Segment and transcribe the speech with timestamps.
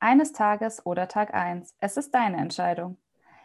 [0.00, 1.74] Eines Tages oder Tag 1.
[1.80, 2.96] Es ist deine Entscheidung.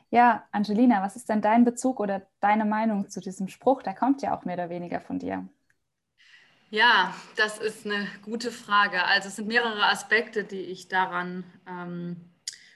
[0.10, 3.82] Ja, Angelina, was ist denn dein Bezug oder deine Meinung zu diesem Spruch?
[3.82, 5.48] Der kommt ja auch mehr oder weniger von dir.
[6.70, 9.04] Ja, das ist eine gute Frage.
[9.04, 12.30] Also es sind mehrere Aspekte, die ich daran ähm,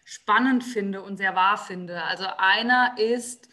[0.04, 2.04] spannend finde und sehr wahr finde.
[2.04, 3.50] Also einer ist,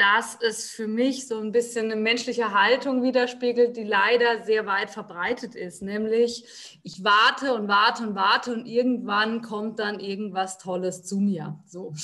[0.00, 4.88] dass es für mich so ein bisschen eine menschliche Haltung widerspiegelt, die leider sehr weit
[4.88, 5.82] verbreitet ist.
[5.82, 11.62] Nämlich, ich warte und warte und warte und irgendwann kommt dann irgendwas Tolles zu mir.
[11.66, 11.92] So.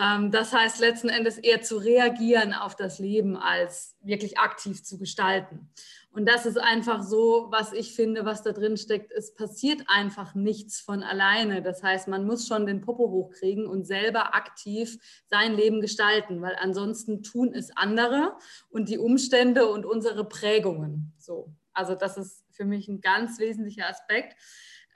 [0.00, 4.98] Ähm, das heißt letzten Endes eher zu reagieren auf das Leben, als wirklich aktiv zu
[4.98, 5.68] gestalten.
[6.12, 9.12] Und das ist einfach so, was ich finde, was da drin steckt.
[9.12, 11.62] Es passiert einfach nichts von alleine.
[11.62, 16.56] Das heißt, man muss schon den Popo hochkriegen und selber aktiv sein Leben gestalten, weil
[16.60, 18.36] ansonsten tun es andere
[18.70, 21.12] und die Umstände und unsere Prägungen.
[21.16, 21.54] So.
[21.72, 24.36] Also das ist für mich ein ganz wesentlicher Aspekt.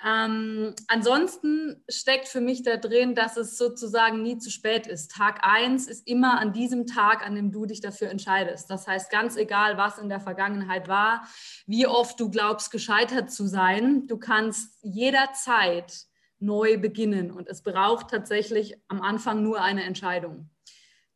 [0.06, 5.12] Ähm, ansonsten steckt für mich da drin, dass es sozusagen nie zu spät ist.
[5.12, 8.68] Tag 1 ist immer an diesem Tag, an dem du dich dafür entscheidest.
[8.68, 11.26] Das heißt, ganz egal, was in der Vergangenheit war,
[11.66, 16.04] wie oft du glaubst, gescheitert zu sein, du kannst jederzeit
[16.38, 17.30] neu beginnen.
[17.30, 20.50] Und es braucht tatsächlich am Anfang nur eine Entscheidung.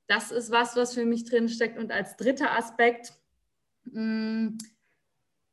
[0.07, 1.79] Das ist was, was für mich drin steckt.
[1.79, 3.13] Und als dritter Aspekt,
[3.85, 4.59] mh, mm,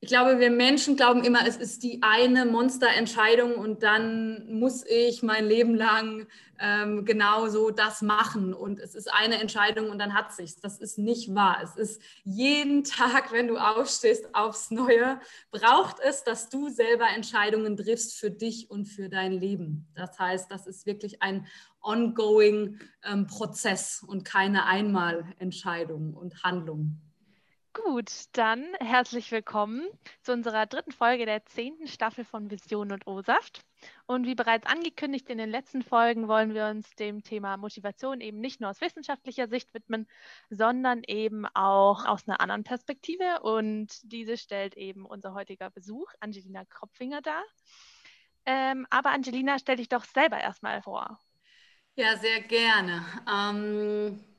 [0.02, 5.24] ich glaube, wir Menschen glauben immer, es ist die eine Monsterentscheidung und dann muss ich
[5.24, 6.28] mein Leben lang
[6.60, 10.60] ähm, genau so das machen und es ist eine Entscheidung und dann hat sich's.
[10.60, 11.60] Das ist nicht wahr.
[11.64, 17.76] Es ist jeden Tag, wenn du aufstehst, aufs Neue, braucht es, dass du selber Entscheidungen
[17.76, 19.88] triffst für dich und für dein Leben.
[19.96, 21.48] Das heißt, das ist wirklich ein
[21.82, 27.02] ongoing ähm, Prozess und keine Einmalentscheidung und Handlung.
[27.84, 29.86] Gut, dann herzlich willkommen
[30.22, 33.66] zu unserer dritten Folge der zehnten Staffel von Vision und O-Saft.
[34.06, 38.40] Und wie bereits angekündigt in den letzten Folgen wollen wir uns dem Thema Motivation eben
[38.40, 40.08] nicht nur aus wissenschaftlicher Sicht widmen,
[40.50, 43.42] sondern eben auch aus einer anderen Perspektive.
[43.42, 47.44] Und diese stellt eben unser heutiger Besuch, Angelina Kropfinger, dar.
[48.46, 51.20] Ähm, aber Angelina, stell dich doch selber erstmal vor.
[51.96, 53.06] Ja, sehr gerne.
[53.30, 54.35] Ähm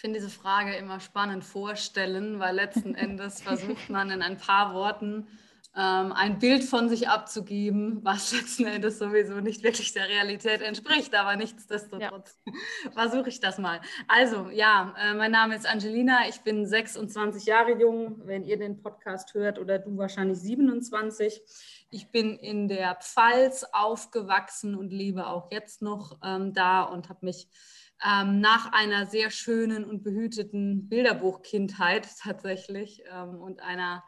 [0.00, 4.72] ich finde diese Frage immer spannend vorstellen, weil letzten Endes versucht man in ein paar
[4.72, 5.26] Worten
[5.76, 11.14] ähm, ein Bild von sich abzugeben, was letzten Endes sowieso nicht wirklich der Realität entspricht,
[11.14, 12.52] aber nichtsdestotrotz ja.
[12.92, 13.82] versuche ich das mal.
[14.08, 18.80] Also ja, äh, mein Name ist Angelina, ich bin 26 Jahre jung, wenn ihr den
[18.80, 21.42] Podcast hört oder du wahrscheinlich 27.
[21.90, 27.26] Ich bin in der Pfalz aufgewachsen und lebe auch jetzt noch ähm, da und habe
[27.26, 27.48] mich
[28.04, 34.04] ähm, nach einer sehr schönen und behüteten Bilderbuchkindheit tatsächlich ähm, und einer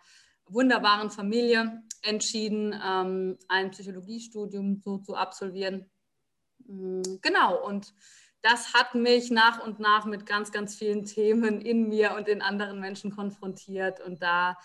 [0.46, 5.90] wunderbaren Familie entschieden, ähm, ein Psychologiestudium so zu absolvieren.
[6.66, 7.94] Mm, genau, und
[8.42, 12.42] das hat mich nach und nach mit ganz, ganz vielen Themen in mir und in
[12.42, 14.00] anderen Menschen konfrontiert.
[14.00, 14.58] Und da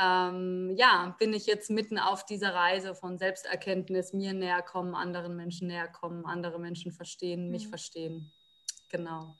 [0.00, 5.36] ähm, ja, bin ich jetzt mitten auf dieser Reise von Selbsterkenntnis, mir näher kommen, anderen
[5.36, 7.70] Menschen näher kommen, andere Menschen verstehen, mich mhm.
[7.70, 8.32] verstehen.
[8.94, 9.34] Genau.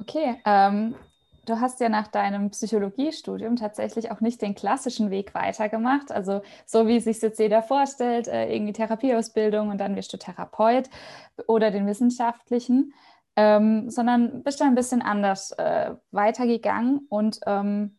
[0.00, 0.94] Okay, ähm,
[1.44, 6.12] du hast ja nach deinem Psychologiestudium tatsächlich auch nicht den klassischen Weg weitergemacht.
[6.12, 10.88] Also so wie sich jetzt jeder vorstellt, äh, irgendwie Therapieausbildung und dann wirst du Therapeut
[11.48, 12.94] oder den wissenschaftlichen,
[13.34, 17.06] ähm, sondern bist du ein bisschen anders äh, weitergegangen.
[17.08, 17.98] Und ähm,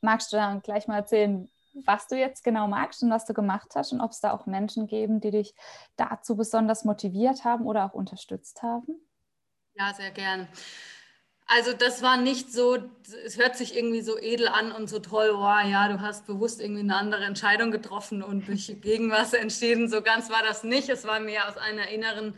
[0.00, 3.70] magst du dann gleich mal erzählen, was du jetzt genau magst und was du gemacht
[3.74, 5.54] hast und ob es da auch Menschen geben, die dich
[5.96, 9.00] dazu besonders motiviert haben oder auch unterstützt haben?
[9.74, 10.48] Ja, sehr gern.
[11.46, 12.78] Also das war nicht so,
[13.26, 16.60] es hört sich irgendwie so edel an und so toll, wow, ja, du hast bewusst
[16.60, 19.88] irgendwie eine andere Entscheidung getroffen und dich gegen was entschieden.
[19.88, 20.88] So ganz war das nicht.
[20.88, 22.34] Es war mehr aus einer inneren,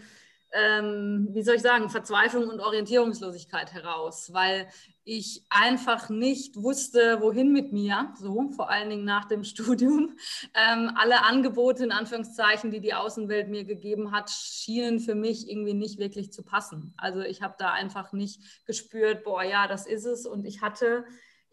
[0.54, 4.69] ähm, wie soll ich sagen, Verzweiflung und Orientierungslosigkeit heraus, weil
[5.04, 10.16] ich einfach nicht wusste, wohin mit mir, so vor allen Dingen nach dem Studium.
[10.54, 15.74] Ähm, alle Angebote in Anführungszeichen, die die Außenwelt mir gegeben hat, schienen für mich irgendwie
[15.74, 16.95] nicht wirklich zu passen.
[16.97, 20.24] Also ich habe da einfach nicht gespürt, boah, ja, das ist es.
[20.24, 21.04] Und ich hatte,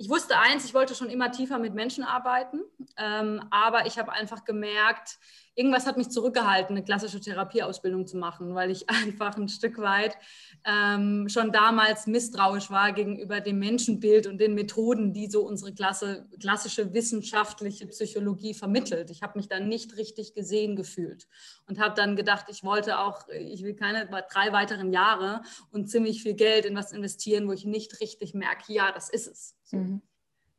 [0.01, 2.61] ich wusste eins, ich wollte schon immer tiefer mit Menschen arbeiten,
[2.97, 5.19] ähm, aber ich habe einfach gemerkt,
[5.53, 10.17] irgendwas hat mich zurückgehalten, eine klassische Therapieausbildung zu machen, weil ich einfach ein Stück weit
[10.65, 16.27] ähm, schon damals misstrauisch war gegenüber dem Menschenbild und den Methoden, die so unsere Klasse,
[16.39, 19.11] klassische wissenschaftliche Psychologie vermittelt.
[19.11, 21.27] Ich habe mich dann nicht richtig gesehen gefühlt
[21.67, 26.23] und habe dann gedacht, ich wollte auch, ich will keine drei weiteren Jahre und ziemlich
[26.23, 29.60] viel Geld in was investieren, wo ich nicht richtig merke, ja, das ist es.
[29.71, 29.77] So.
[29.77, 30.01] Mhm.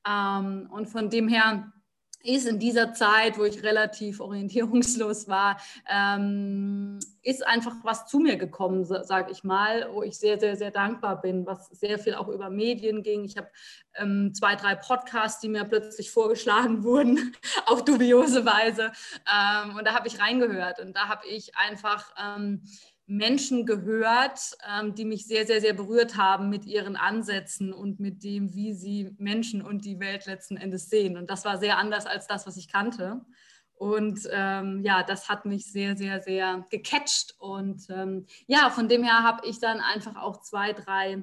[0.09, 1.73] Ähm, und von dem her
[2.25, 5.61] ist in dieser Zeit, wo ich relativ orientierungslos war,
[5.91, 10.71] ähm, ist einfach was zu mir gekommen, sage ich mal, wo ich sehr, sehr, sehr
[10.71, 13.25] dankbar bin, was sehr viel auch über Medien ging.
[13.25, 13.49] Ich habe
[13.95, 17.35] ähm, zwei, drei Podcasts, die mir plötzlich vorgeschlagen wurden,
[17.67, 18.93] auf dubiose Weise.
[19.27, 22.63] Ähm, und da habe ich reingehört und da habe ich einfach ähm,
[23.13, 28.25] Menschen gehört, ähm, die mich sehr, sehr, sehr berührt haben mit ihren Ansätzen und mit
[28.25, 31.19] dem, wie sie Menschen und die Welt letzten Endes sehen.
[31.19, 33.21] Und das war sehr anders als das, was ich kannte.
[33.75, 37.35] Und ähm, ja, das hat mich sehr, sehr, sehr gecatcht.
[37.39, 41.23] Und ähm, ja, von dem her habe ich dann einfach auch zwei, drei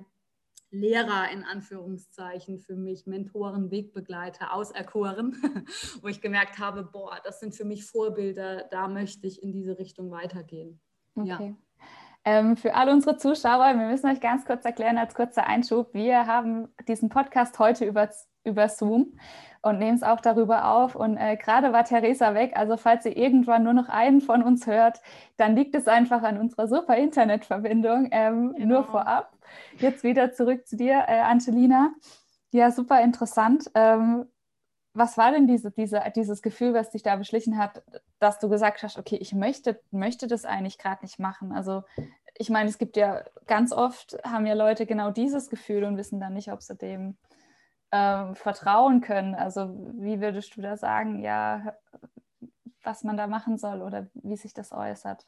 [0.69, 5.42] Lehrer in Anführungszeichen für mich, Mentoren, Wegbegleiter auserkoren,
[6.01, 9.80] wo ich gemerkt habe, boah, das sind für mich Vorbilder, da möchte ich in diese
[9.80, 10.80] Richtung weitergehen.
[11.15, 11.27] Okay.
[11.27, 11.57] Ja.
[12.30, 16.28] Ähm, für alle unsere Zuschauer, wir müssen euch ganz kurz erklären als kurzer Einschub, wir
[16.28, 18.08] haben diesen Podcast heute über,
[18.44, 19.18] über Zoom
[19.64, 20.96] und nehmen es auch darüber auf.
[20.96, 24.68] Und äh, gerade war Theresa weg, also falls ihr irgendwann nur noch einen von uns
[24.68, 25.02] hört,
[25.38, 28.10] dann liegt es einfach an unserer super Internetverbindung.
[28.12, 28.76] Ähm, genau.
[28.76, 29.36] Nur vorab.
[29.80, 31.96] Jetzt wieder zurück zu dir, äh, Angelina.
[32.52, 33.72] Ja, super interessant.
[33.74, 34.28] Ähm,
[34.94, 37.84] was war denn diese, diese, dieses Gefühl, was dich da beschlichen hat,
[38.20, 41.52] dass du gesagt hast, okay, ich möchte, möchte das eigentlich gerade nicht machen?
[41.52, 41.84] Also
[42.39, 46.21] ich meine, es gibt ja ganz oft, haben ja Leute genau dieses Gefühl und wissen
[46.21, 47.18] dann nicht, ob sie dem
[47.91, 49.36] ähm, vertrauen können.
[49.36, 51.75] Also wie würdest du da sagen, ja,
[52.81, 55.25] was man da machen soll oder wie sich das äußert?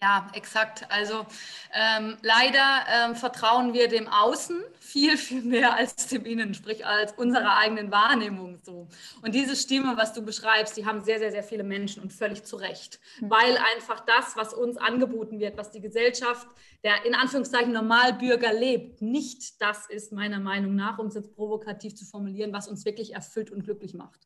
[0.00, 0.86] Ja, exakt.
[0.90, 1.26] Also
[1.74, 7.14] ähm, leider ähm, vertrauen wir dem Außen viel, viel mehr als dem Innen, sprich als
[7.14, 8.86] unserer eigenen Wahrnehmung so.
[9.22, 12.44] Und diese Stimme, was du beschreibst, die haben sehr, sehr, sehr viele Menschen und völlig
[12.44, 13.30] zu Recht, mhm.
[13.30, 16.46] weil einfach das, was uns angeboten wird, was die Gesellschaft,
[16.84, 21.96] der in Anführungszeichen Normalbürger lebt, nicht das ist meiner Meinung nach, um es jetzt provokativ
[21.96, 24.20] zu formulieren, was uns wirklich erfüllt und glücklich macht.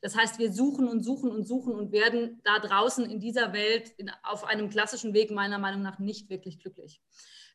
[0.00, 3.90] Das heißt, wir suchen und suchen und suchen und werden da draußen in dieser Welt
[3.96, 7.00] in, auf einem klassischen Weg meiner Meinung nach nicht wirklich glücklich.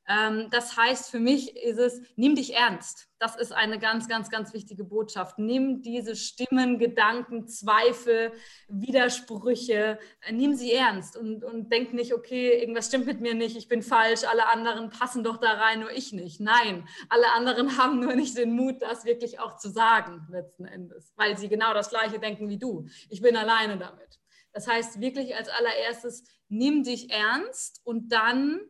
[0.07, 3.07] Ähm, das heißt, für mich ist es, nimm dich ernst.
[3.19, 5.39] Das ist eine ganz, ganz, ganz wichtige Botschaft.
[5.39, 8.33] Nimm diese Stimmen, Gedanken, Zweifel,
[8.67, 13.55] Widersprüche, äh, nimm sie ernst und, und denk nicht, okay, irgendwas stimmt mit mir nicht,
[13.55, 16.41] ich bin falsch, alle anderen passen doch da rein, nur ich nicht.
[16.41, 21.13] Nein, alle anderen haben nur nicht den Mut, das wirklich auch zu sagen, letzten Endes,
[21.15, 22.87] weil sie genau das Gleiche denken wie du.
[23.09, 24.19] Ich bin alleine damit.
[24.53, 28.61] Das heißt, wirklich als allererstes, nimm dich ernst und dann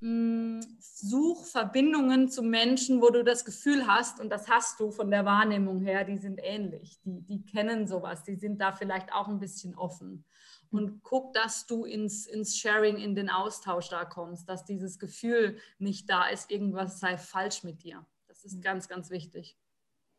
[0.00, 5.10] hm, such Verbindungen zu Menschen, wo du das Gefühl hast, und das hast du von
[5.10, 9.28] der Wahrnehmung her, die sind ähnlich, die, die kennen sowas, die sind da vielleicht auch
[9.28, 10.24] ein bisschen offen.
[10.70, 15.58] Und guck, dass du ins, ins Sharing, in den Austausch da kommst, dass dieses Gefühl
[15.78, 18.04] nicht da ist, irgendwas sei falsch mit dir.
[18.26, 19.56] Das ist ganz, ganz wichtig.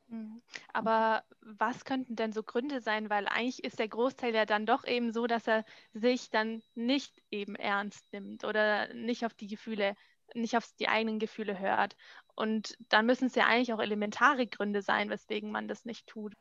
[0.08, 0.42] Mhm.
[0.74, 3.10] Aber was könnten denn so Gründe sein?
[3.10, 7.22] Weil eigentlich ist der Großteil ja dann doch eben so, dass er sich dann nicht
[7.32, 9.96] eben ernst nimmt oder nicht auf die Gefühle,
[10.34, 11.96] nicht auf die eigenen Gefühle hört.
[12.36, 16.34] Und dann müssen es ja eigentlich auch elementare Gründe sein, weswegen man das nicht tut.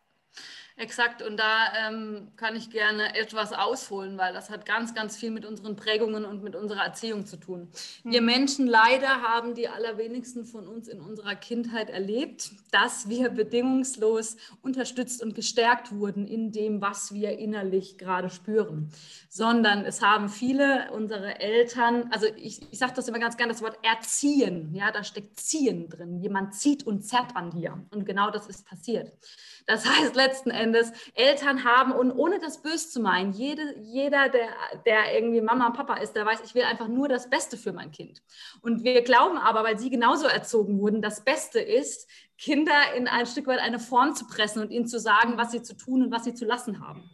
[0.78, 5.30] Exakt, und da ähm, kann ich gerne etwas ausholen, weil das hat ganz, ganz viel
[5.30, 7.70] mit unseren Prägungen und mit unserer Erziehung zu tun.
[8.04, 8.12] Mhm.
[8.12, 14.36] Wir Menschen leider haben die allerwenigsten von uns in unserer Kindheit erlebt, dass wir bedingungslos
[14.60, 18.90] unterstützt und gestärkt wurden in dem, was wir innerlich gerade spüren,
[19.30, 23.62] sondern es haben viele unserer Eltern, also ich, ich sage das immer ganz gerne, das
[23.62, 26.20] Wort erziehen, ja, da steckt ziehen drin.
[26.20, 29.10] Jemand zieht und zerrt an dir und genau das ist passiert.
[29.66, 34.48] Das heißt letzten Endes, Eltern haben, und ohne das böse zu meinen, jede, jeder, der,
[34.84, 37.72] der irgendwie Mama und Papa ist, der weiß, ich will einfach nur das Beste für
[37.72, 38.22] mein Kind.
[38.62, 43.26] Und wir glauben aber, weil sie genauso erzogen wurden, das Beste ist, Kinder in ein
[43.26, 46.12] Stück weit eine Form zu pressen und ihnen zu sagen, was sie zu tun und
[46.12, 47.08] was sie zu lassen haben.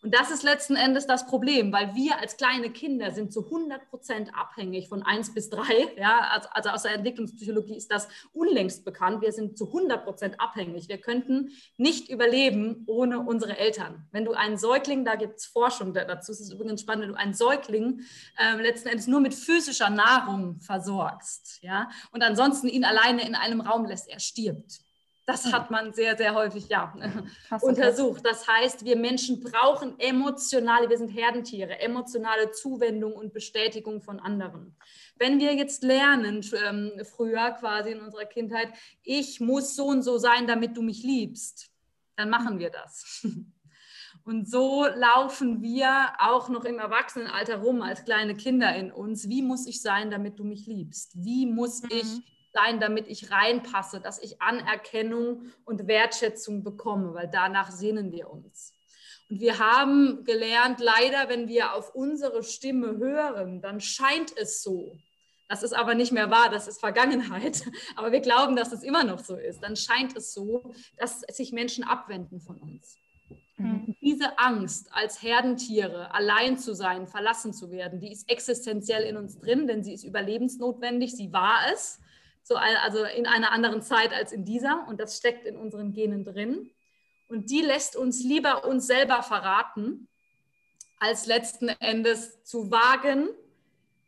[0.00, 3.90] Und das ist letzten Endes das Problem, weil wir als kleine Kinder sind zu 100
[3.90, 5.64] Prozent abhängig von 1 bis 3.
[5.96, 9.22] Ja, also, aus der Entwicklungspsychologie ist das unlängst bekannt.
[9.22, 10.88] Wir sind zu 100 Prozent abhängig.
[10.88, 14.06] Wir könnten nicht überleben ohne unsere Eltern.
[14.12, 17.18] Wenn du einen Säugling, da gibt es Forschung dazu, es ist übrigens spannend, wenn du
[17.18, 18.02] einen Säugling
[18.38, 23.60] äh, letzten Endes nur mit physischer Nahrung versorgst ja, und ansonsten ihn alleine in einem
[23.60, 24.87] Raum lässt, er stirbt.
[25.28, 25.52] Das hm.
[25.52, 26.94] hat man sehr, sehr häufig ja,
[27.60, 28.24] untersucht.
[28.24, 34.74] Das heißt, wir Menschen brauchen emotionale, wir sind Herdentiere, emotionale Zuwendung und Bestätigung von anderen.
[35.18, 40.16] Wenn wir jetzt lernen, ähm, früher quasi in unserer Kindheit, ich muss so und so
[40.16, 41.68] sein, damit du mich liebst,
[42.16, 43.26] dann machen wir das.
[44.24, 49.30] Und so laufen wir auch noch im Erwachsenenalter rum als kleine Kinder in uns.
[49.30, 51.12] Wie muss ich sein, damit du mich liebst?
[51.14, 51.88] Wie muss mhm.
[51.92, 58.30] ich sein, damit ich reinpasse, dass ich Anerkennung und Wertschätzung bekomme, weil danach sehnen wir
[58.30, 58.72] uns.
[59.30, 64.96] Und wir haben gelernt, leider, wenn wir auf unsere Stimme hören, dann scheint es so.
[65.48, 67.62] Das ist aber nicht mehr wahr, das ist Vergangenheit.
[67.96, 69.62] Aber wir glauben, dass es immer noch so ist.
[69.62, 72.98] Dann scheint es so, dass sich Menschen abwenden von uns.
[73.56, 73.96] Mhm.
[74.02, 79.38] Diese Angst, als Herdentiere allein zu sein, verlassen zu werden, die ist existenziell in uns
[79.38, 81.16] drin, denn sie ist überlebensnotwendig.
[81.16, 81.98] Sie war es,
[82.48, 84.88] so, also in einer anderen Zeit als in dieser.
[84.88, 86.70] Und das steckt in unseren Genen drin.
[87.28, 90.08] Und die lässt uns lieber uns selber verraten,
[90.98, 93.28] als letzten Endes zu wagen,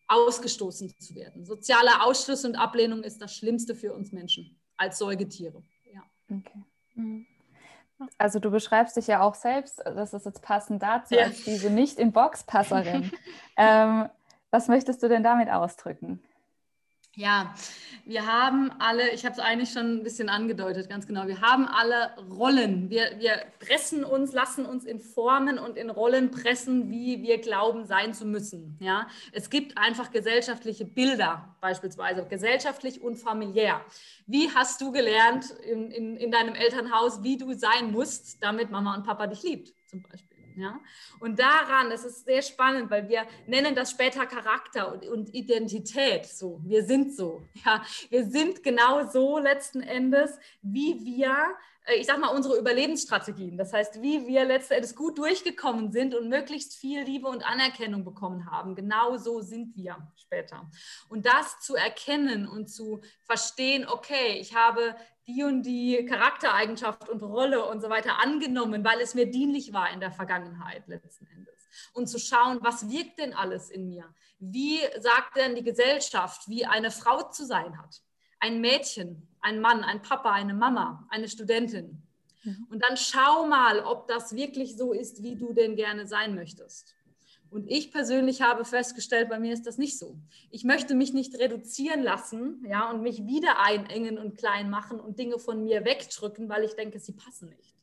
[0.09, 1.45] ausgestoßen zu werden.
[1.45, 5.63] Sozialer Ausschluss und Ablehnung ist das Schlimmste für uns Menschen als Säugetiere.
[5.93, 6.03] Ja.
[6.31, 6.65] Okay.
[6.95, 7.27] Mhm.
[8.17, 11.25] Also du beschreibst dich ja auch selbst, das ist jetzt passend dazu, ja.
[11.25, 13.13] als diese nicht in Box Passerin.
[13.59, 14.09] ähm,
[14.51, 16.23] was möchtest du denn damit ausdrücken?
[17.15, 17.55] Ja,
[18.11, 21.69] wir haben alle, ich habe es eigentlich schon ein bisschen angedeutet, ganz genau, wir haben
[21.69, 22.91] alle Rollen.
[22.91, 27.87] Wir, wir pressen uns, lassen uns in Formen und in Rollen pressen, wie wir glauben
[27.87, 28.77] sein zu müssen.
[28.81, 29.07] Ja?
[29.31, 33.81] Es gibt einfach gesellschaftliche Bilder, beispielsweise gesellschaftlich und familiär.
[34.27, 38.97] Wie hast du gelernt in, in, in deinem Elternhaus, wie du sein musst, damit Mama
[38.97, 40.30] und Papa dich liebt, zum Beispiel?
[40.61, 40.81] Ja?
[41.19, 46.27] Und daran, es ist sehr spannend, weil wir nennen das später Charakter und, und, Identität
[46.27, 46.61] so.
[46.65, 47.43] Wir sind so.
[47.65, 47.85] Ja?
[48.09, 51.35] Wir sind genau so letzten Endes, wie wir,
[51.97, 53.57] ich sag mal, unsere Überlebensstrategien.
[53.57, 58.05] Das heißt, wie wir letzten Endes gut durchgekommen sind und möglichst viel Liebe und Anerkennung
[58.05, 58.75] bekommen haben.
[58.75, 60.71] Genau so sind wir später.
[61.09, 64.95] Und das zu erkennen und zu verstehen, okay, ich habe
[65.27, 69.91] die und die Charaktereigenschaft und Rolle und so weiter angenommen, weil es mir dienlich war
[69.93, 71.69] in der Vergangenheit letzten Endes.
[71.93, 74.13] Und zu schauen, was wirkt denn alles in mir?
[74.39, 78.01] Wie sagt denn die Gesellschaft, wie eine Frau zu sein hat?
[78.41, 82.03] Ein Mädchen, ein Mann, ein Papa, eine Mama, eine Studentin.
[82.45, 82.67] Mhm.
[82.71, 86.95] Und dann schau mal, ob das wirklich so ist, wie du denn gerne sein möchtest.
[87.51, 90.17] Und ich persönlich habe festgestellt, bei mir ist das nicht so.
[90.51, 95.19] Ich möchte mich nicht reduzieren lassen, ja, und mich wieder einengen und klein machen und
[95.19, 97.75] Dinge von mir wegdrücken, weil ich denke, sie passen nicht.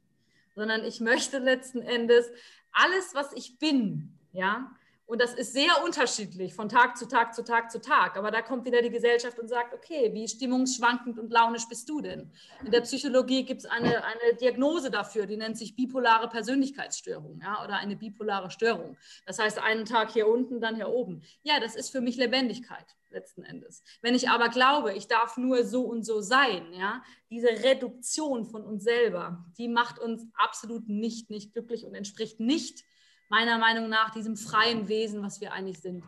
[0.55, 2.25] Sondern ich möchte letzten Endes
[2.71, 4.71] alles, was ich bin, ja,
[5.07, 8.17] und das ist sehr unterschiedlich von Tag zu Tag zu Tag zu Tag.
[8.17, 12.01] Aber da kommt wieder die Gesellschaft und sagt, okay, wie stimmungsschwankend und launisch bist du
[12.01, 12.29] denn?
[12.63, 17.63] In der Psychologie gibt es eine, eine Diagnose dafür, die nennt sich bipolare Persönlichkeitsstörung ja,
[17.63, 18.97] oder eine bipolare Störung.
[19.25, 21.23] Das heißt, einen Tag hier unten, dann hier oben.
[21.41, 23.83] Ja, das ist für mich Lebendigkeit letzten Endes.
[24.01, 28.65] Wenn ich aber glaube, ich darf nur so und so sein, ja, diese Reduktion von
[28.65, 32.83] uns selber, die macht uns absolut nicht, nicht glücklich und entspricht nicht
[33.29, 36.03] meiner Meinung nach diesem freien Wesen, was wir eigentlich sind.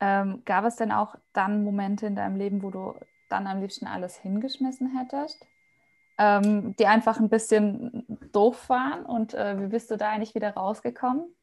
[0.00, 2.94] Ähm, gab es denn auch dann Momente in deinem Leben, wo du
[3.28, 5.46] dann am liebsten alles hingeschmissen hättest?
[6.16, 10.50] Ähm, die einfach ein bisschen doof waren und äh, wie bist du da eigentlich wieder
[10.50, 11.34] rausgekommen?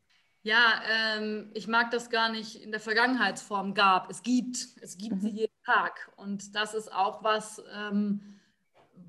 [0.44, 4.10] Ja, ähm, ich mag das gar nicht in der Vergangenheitsform gab.
[4.10, 5.22] Es gibt, es gibt mhm.
[5.22, 8.39] sie jeden Tag und das ist auch was, ähm,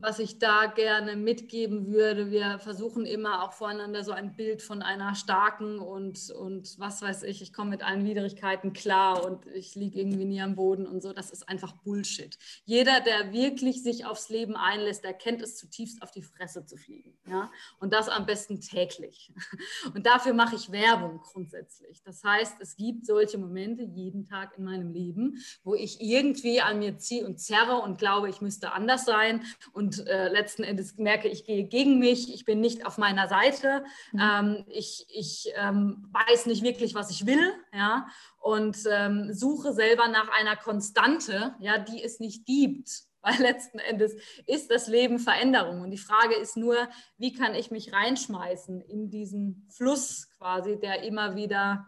[0.03, 4.83] was ich da gerne mitgeben würde, wir versuchen immer auch voreinander so ein Bild von
[4.83, 9.77] einer starken und, und was weiß ich, ich komme mit allen Widrigkeiten klar und ich
[9.77, 11.13] liege irgendwie nie am Boden und so.
[11.13, 12.37] Das ist einfach Bullshit.
[12.65, 16.77] Jeder, der wirklich sich aufs Leben einlässt, der kennt es zutiefst auf die Fresse zu
[16.77, 17.17] fliegen.
[17.29, 17.49] Ja?
[17.79, 19.33] Und das am besten täglich.
[19.95, 22.03] Und dafür mache ich Werbung grundsätzlich.
[22.03, 26.81] Das heißt, es gibt solche Momente jeden Tag in meinem Leben, wo ich irgendwie an
[26.81, 30.97] mir ziehe und zerre und glaube, ich müsste anders sein und und äh, letzten Endes
[30.97, 34.21] merke, ich gehe gegen mich, ich bin nicht auf meiner Seite, mhm.
[34.21, 38.07] ähm, ich, ich ähm, weiß nicht wirklich, was ich will, ja,
[38.41, 42.91] und ähm, suche selber nach einer Konstante, ja, die es nicht gibt.
[43.25, 45.83] Weil letzten Endes ist das Leben Veränderung.
[45.83, 46.77] Und die Frage ist nur,
[47.19, 51.87] wie kann ich mich reinschmeißen in diesen Fluss quasi, der immer wieder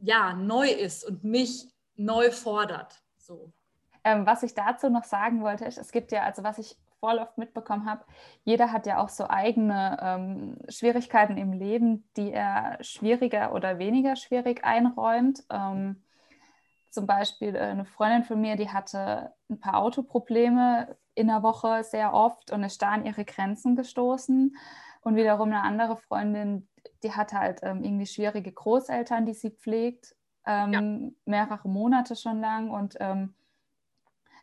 [0.00, 3.02] ja, neu ist und mich neu fordert.
[3.18, 3.52] So.
[4.02, 7.18] Ähm, was ich dazu noch sagen wollte, ist, es gibt ja, also was ich voll
[7.18, 8.02] oft mitbekommen habe,
[8.44, 14.16] jeder hat ja auch so eigene ähm, Schwierigkeiten im Leben, die er schwieriger oder weniger
[14.16, 15.44] schwierig einräumt.
[15.50, 16.02] Ähm,
[16.88, 21.84] zum Beispiel äh, eine Freundin von mir, die hatte ein paar Autoprobleme in der Woche
[21.84, 24.56] sehr oft und ist da an ihre Grenzen gestoßen.
[25.02, 26.66] Und wiederum eine andere Freundin,
[27.02, 31.10] die hat halt ähm, irgendwie schwierige Großeltern, die sie pflegt, ähm, ja.
[31.26, 33.34] mehrere Monate schon lang und ähm,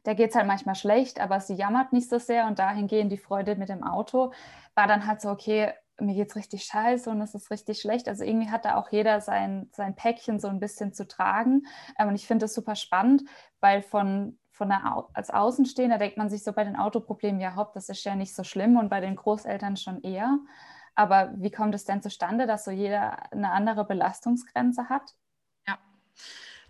[0.05, 3.17] der geht es halt manchmal schlecht, aber sie jammert nicht so sehr und dahingehend die
[3.17, 4.33] Freude mit dem Auto
[4.75, 8.07] war dann halt so, okay, mir geht es richtig scheiße und es ist richtig schlecht.
[8.07, 11.67] Also irgendwie hat da auch jeder sein, sein Päckchen so ein bisschen zu tragen.
[11.99, 13.23] Ähm, und ich finde das super spannend,
[13.59, 17.73] weil von, von der, als Außenstehender denkt man sich so bei den Autoproblemen, ja hopp,
[17.73, 20.39] das ist ja nicht so schlimm und bei den Großeltern schon eher.
[20.95, 25.15] Aber wie kommt es denn zustande, dass so jeder eine andere Belastungsgrenze hat?
[25.67, 25.77] Ja.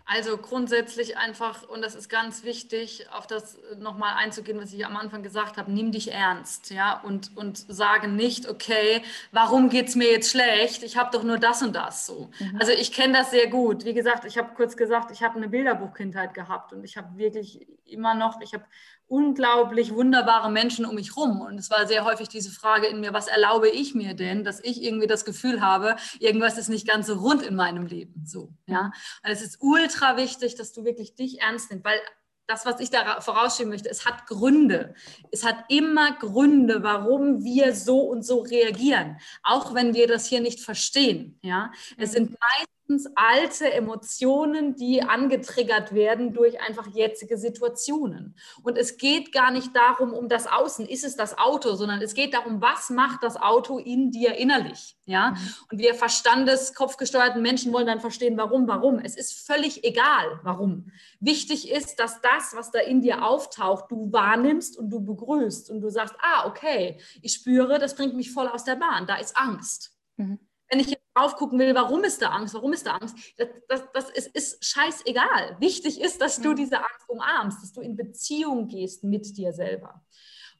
[0.04, 4.96] Also grundsätzlich einfach, und das ist ganz wichtig, auf das nochmal einzugehen, was ich am
[4.96, 9.96] Anfang gesagt habe, nimm dich ernst, ja, und, und sage nicht, okay, warum geht es
[9.96, 10.82] mir jetzt schlecht?
[10.82, 12.30] Ich habe doch nur das und das so.
[12.38, 12.56] Mhm.
[12.58, 13.84] Also ich kenne das sehr gut.
[13.84, 17.66] Wie gesagt, ich habe kurz gesagt, ich habe eine Bilderbuchkindheit gehabt und ich habe wirklich
[17.84, 18.64] immer noch, ich habe
[19.06, 21.40] unglaublich wunderbare Menschen um mich rum.
[21.40, 24.62] Und es war sehr häufig diese Frage in mir, was erlaube ich mir denn, dass
[24.62, 28.24] ich irgendwie das Gefühl habe, irgendwas ist nicht ganz so rund in meinem Leben.
[28.26, 28.92] So, ja.
[29.24, 32.00] Und es ist ultra wichtig, dass du wirklich dich ernst nimmst, weil
[32.46, 34.94] das, was ich da vorausschieben möchte, es hat Gründe.
[35.30, 40.40] Es hat immer Gründe, warum wir so und so reagieren, auch wenn wir das hier
[40.40, 41.38] nicht verstehen.
[41.42, 42.14] Ja, es mhm.
[42.14, 48.36] sind meist meistens alte Emotionen, die angetriggert werden durch einfach jetzige Situationen.
[48.62, 52.14] Und es geht gar nicht darum, um das Außen, ist es das Auto, sondern es
[52.14, 54.96] geht darum, was macht das Auto in dir innerlich.
[55.06, 55.30] Ja?
[55.30, 55.36] Mhm.
[55.70, 58.98] Und wir Verstandes, kopfgesteuerten Menschen wollen dann verstehen, warum, warum.
[58.98, 60.90] Es ist völlig egal, warum.
[61.20, 65.80] Wichtig ist, dass das, was da in dir auftaucht, du wahrnimmst und du begrüßt und
[65.80, 69.36] du sagst, ah, okay, ich spüre, das bringt mich voll aus der Bahn, da ist
[69.36, 69.92] Angst.
[70.16, 70.38] Mhm
[70.72, 73.48] wenn ich jetzt drauf gucken will, warum ist da Angst, warum ist da Angst, das,
[73.68, 75.58] das, das ist, ist scheißegal.
[75.60, 80.02] Wichtig ist, dass du diese Angst umarmst, dass du in Beziehung gehst mit dir selber.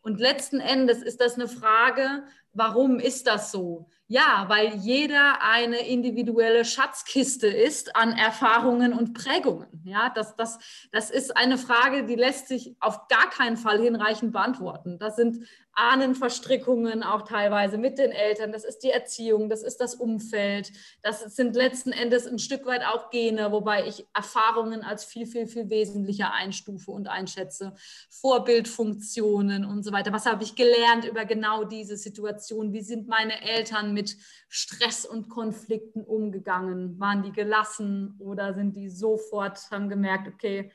[0.03, 3.89] Und letzten Endes ist das eine Frage, warum ist das so?
[4.09, 9.83] Ja, weil jeder eine individuelle Schatzkiste ist an Erfahrungen und Prägungen.
[9.85, 10.59] Ja, das, das,
[10.91, 14.99] das ist eine Frage, die lässt sich auf gar keinen Fall hinreichend beantworten.
[14.99, 18.53] Das sind Ahnenverstrickungen auch teilweise mit den Eltern.
[18.53, 20.71] Das ist die Erziehung, das ist das Umfeld.
[21.03, 25.47] Das sind letzten Endes ein Stück weit auch Gene, wobei ich Erfahrungen als viel, viel,
[25.47, 27.75] viel wesentlicher einstufe und einschätze.
[28.11, 30.13] Vorbildfunktionen und so weiter.
[30.13, 32.73] Was habe ich gelernt über genau diese Situation?
[32.73, 34.17] Wie sind meine Eltern mit
[34.49, 36.99] Stress und Konflikten umgegangen?
[36.99, 40.73] Waren die gelassen oder sind die sofort, haben gemerkt, okay,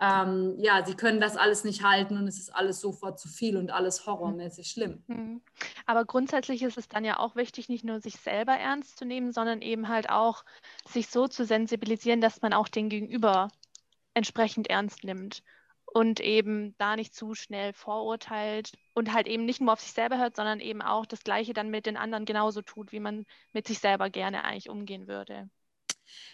[0.00, 3.58] ähm, ja, sie können das alles nicht halten und es ist alles sofort zu viel
[3.58, 5.04] und alles horrormäßig schlimm.
[5.08, 5.42] Mhm.
[5.84, 9.32] Aber grundsätzlich ist es dann ja auch wichtig, nicht nur sich selber ernst zu nehmen,
[9.32, 10.44] sondern eben halt auch
[10.88, 13.48] sich so zu sensibilisieren, dass man auch den Gegenüber
[14.14, 15.42] entsprechend ernst nimmt
[15.92, 20.18] und eben da nicht zu schnell vorurteilt und halt eben nicht nur auf sich selber
[20.18, 23.66] hört, sondern eben auch das Gleiche dann mit den anderen genauso tut, wie man mit
[23.66, 25.48] sich selber gerne eigentlich umgehen würde.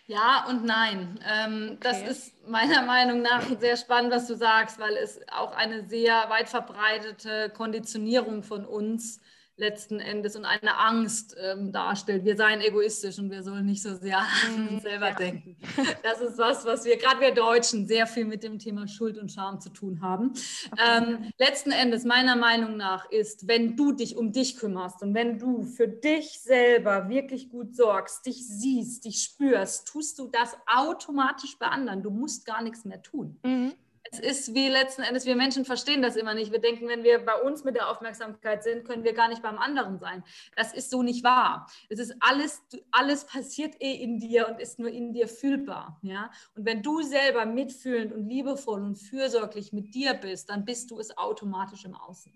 [0.07, 1.19] Ja und nein.
[1.27, 1.79] Ähm, okay.
[1.81, 6.29] Das ist meiner Meinung nach sehr spannend, was du sagst, weil es auch eine sehr
[6.31, 9.21] weit verbreitete Konditionierung von uns
[9.57, 12.25] letzten Endes und eine Angst ähm, darstellt.
[12.25, 15.15] Wir seien egoistisch und wir sollen nicht so sehr an uns selber ja.
[15.15, 15.57] denken.
[16.03, 19.33] Das ist was, was wir, gerade wir Deutschen, sehr viel mit dem Thema Schuld und
[19.33, 20.33] Scham zu tun haben.
[20.73, 20.83] Okay.
[20.99, 25.39] Ähm, letzten Endes, meiner Meinung nach, ist, wenn du dich um dich kümmerst und wenn
[25.39, 31.59] du für dich selber wirklich gut sorgst, dich siehst, dich spürst, tust du das automatisch
[31.59, 32.03] bei anderen.
[32.03, 33.39] Du musst gar nichts mehr tun.
[33.43, 33.73] Mhm
[34.11, 36.53] es ist wie letzten Endes, wir Menschen verstehen das immer nicht.
[36.53, 39.59] Wir denken, wenn wir bei uns mit der Aufmerksamkeit sind, können wir gar nicht beim
[39.59, 40.23] anderen sein.
[40.55, 41.71] Das ist so nicht wahr.
[41.89, 45.99] Es ist alles, alles passiert eh in dir und ist nur in dir fühlbar.
[46.03, 46.31] Ja?
[46.55, 50.99] Und wenn du selber mitfühlend und liebevoll und fürsorglich mit dir bist, dann bist du
[50.99, 52.33] es automatisch im Außen.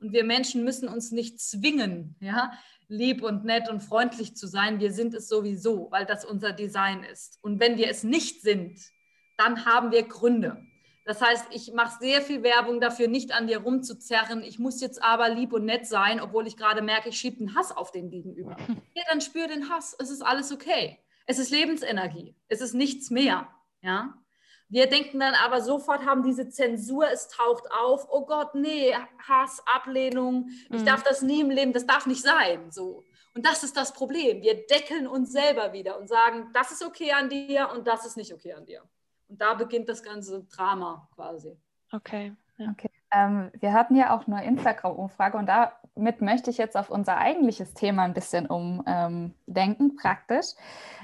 [0.00, 2.52] Und wir Menschen müssen uns nicht zwingen, ja?
[2.88, 4.78] lieb und nett und freundlich zu sein.
[4.78, 7.38] Wir sind es sowieso, weil das unser Design ist.
[7.42, 8.78] Und wenn wir es nicht sind,
[9.36, 10.64] dann haben wir Gründe.
[11.04, 14.42] Das heißt, ich mache sehr viel Werbung dafür, nicht an dir rumzuzerren.
[14.42, 17.54] Ich muss jetzt aber lieb und nett sein, obwohl ich gerade merke, ich schiebe einen
[17.54, 18.56] Hass auf den Gegenüber.
[18.94, 19.94] Ja, dann spür den Hass.
[19.98, 20.98] Es ist alles okay.
[21.26, 22.36] Es ist Lebensenergie.
[22.48, 23.48] Es ist nichts mehr.
[23.82, 24.14] Ja.
[24.68, 29.62] Wir denken dann aber sofort, haben diese Zensur, es taucht auf, oh Gott, nee, Hass,
[29.66, 30.86] Ablehnung, ich mhm.
[30.86, 32.70] darf das nie im Leben, das darf nicht sein.
[32.70, 33.04] So.
[33.34, 34.42] Und das ist das Problem.
[34.42, 38.16] Wir deckeln uns selber wieder und sagen, das ist okay an dir und das ist
[38.16, 38.82] nicht okay an dir.
[39.34, 41.56] Und da beginnt das ganze Drama quasi.
[41.90, 42.36] Okay.
[42.56, 42.70] Ja.
[42.70, 42.88] okay.
[43.12, 47.74] Ähm, wir hatten ja auch eine Instagram-Umfrage und damit möchte ich jetzt auf unser eigentliches
[47.74, 49.34] Thema ein bisschen umdenken,
[49.90, 50.46] ähm, praktisch.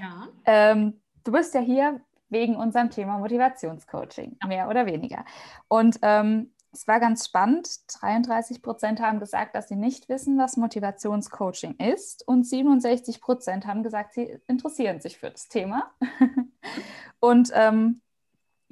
[0.00, 0.28] Ja.
[0.44, 4.46] Ähm, du bist ja hier wegen unserem Thema Motivationscoaching, ja.
[4.48, 5.24] mehr oder weniger.
[5.66, 7.68] Und ähm, es war ganz spannend.
[8.00, 12.26] 33 Prozent haben gesagt, dass sie nicht wissen, was Motivationscoaching ist.
[12.28, 15.90] Und 67 Prozent haben gesagt, sie interessieren sich für das Thema.
[17.20, 18.00] und ähm,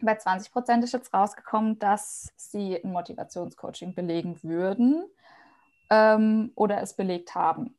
[0.01, 5.05] bei 20 Prozent ist jetzt rausgekommen, dass sie ein Motivationscoaching belegen würden
[5.91, 7.75] ähm, oder es belegt haben.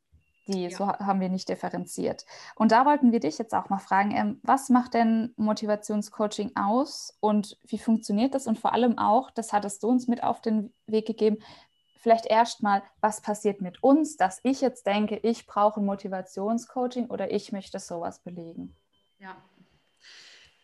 [0.48, 0.70] Die ja.
[0.76, 2.26] so haben wir nicht differenziert.
[2.56, 7.16] Und da wollten wir dich jetzt auch mal fragen, ähm, was macht denn Motivationscoaching aus
[7.20, 8.48] und wie funktioniert das?
[8.48, 11.38] Und vor allem auch, das hattest du uns mit auf den Weg gegeben,
[11.98, 17.32] vielleicht erstmal, was passiert mit uns, dass ich jetzt denke, ich brauche ein Motivationscoaching oder
[17.32, 18.76] ich möchte sowas belegen?
[19.20, 19.36] Ja.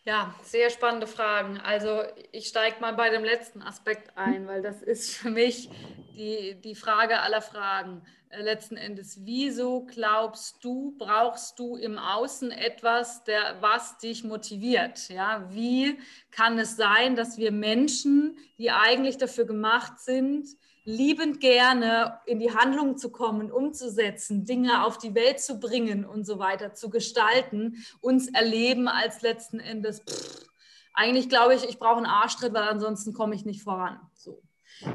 [0.06, 1.58] Ja, sehr spannende Fragen.
[1.58, 5.68] Also ich steige mal bei dem letzten Aspekt ein, weil das ist für mich
[6.14, 8.02] die, die Frage aller Fragen.
[8.28, 15.08] Äh, letzten Endes, wieso glaubst du, brauchst du im Außen etwas, der, was dich motiviert?
[15.08, 15.98] Ja, wie
[16.30, 20.46] kann es sein, dass wir Menschen, die eigentlich dafür gemacht sind,
[20.86, 26.24] liebend gerne in die Handlung zu kommen, umzusetzen, Dinge auf die Welt zu bringen und
[26.24, 30.46] so weiter, zu gestalten, uns erleben als letzten Endes, pff,
[30.94, 33.98] eigentlich glaube ich, ich brauche einen Arschtritt, weil ansonsten komme ich nicht voran.
[34.14, 34.42] So.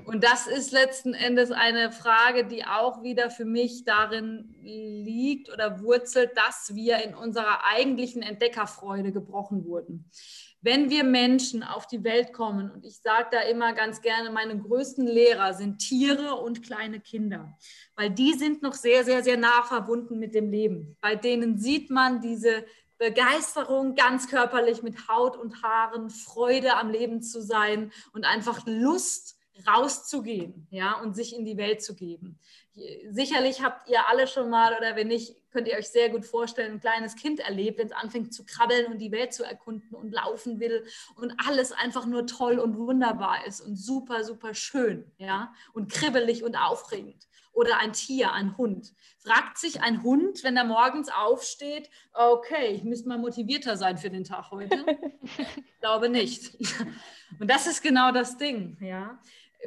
[0.05, 5.81] Und das ist letzten Endes eine Frage, die auch wieder für mich darin liegt oder
[5.81, 10.09] wurzelt, dass wir in unserer eigentlichen Entdeckerfreude gebrochen wurden.
[10.63, 14.57] Wenn wir Menschen auf die Welt kommen, und ich sage da immer ganz gerne, meine
[14.59, 17.57] größten Lehrer sind Tiere und kleine Kinder,
[17.95, 20.97] weil die sind noch sehr, sehr, sehr nah verbunden mit dem Leben.
[21.01, 22.63] Bei denen sieht man diese
[22.99, 29.39] Begeisterung ganz körperlich mit Haut und Haaren, Freude am Leben zu sein und einfach Lust
[29.67, 32.39] rauszugehen, ja, und sich in die Welt zu geben.
[33.09, 36.73] Sicherlich habt ihr alle schon mal, oder wenn nicht, könnt ihr euch sehr gut vorstellen,
[36.73, 40.11] ein kleines Kind erlebt, wenn es anfängt zu krabbeln und die Welt zu erkunden und
[40.11, 40.85] laufen will
[41.17, 46.43] und alles einfach nur toll und wunderbar ist und super, super schön, ja, und kribbelig
[46.43, 47.27] und aufregend.
[47.53, 48.93] Oder ein Tier, ein Hund.
[49.17, 54.09] Fragt sich ein Hund, wenn er morgens aufsteht, okay, ich müsste mal motivierter sein für
[54.09, 54.85] den Tag heute?
[55.23, 56.55] ich glaube nicht.
[57.37, 59.19] Und das ist genau das Ding, ja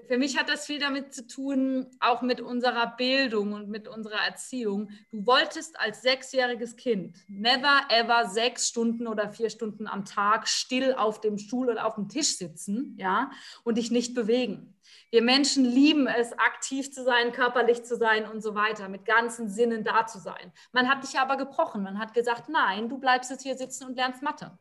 [0.07, 4.25] für mich hat das viel damit zu tun, auch mit unserer Bildung und mit unserer
[4.27, 4.91] Erziehung.
[5.11, 10.95] Du wolltest als sechsjähriges Kind never ever sechs Stunden oder vier Stunden am Tag still
[10.95, 13.31] auf dem Stuhl oder auf dem Tisch sitzen, ja,
[13.63, 14.75] und dich nicht bewegen.
[15.11, 19.49] Wir Menschen lieben es, aktiv zu sein, körperlich zu sein und so weiter, mit ganzen
[19.49, 20.53] Sinnen da zu sein.
[20.73, 21.83] Man hat dich aber gebrochen.
[21.83, 24.59] Man hat gesagt, nein, du bleibst jetzt hier sitzen und lernst Mathe